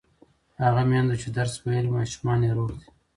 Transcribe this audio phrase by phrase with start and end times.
[0.63, 2.87] هغه میندو چې درس ویلی، ماشومان یې روغ دي.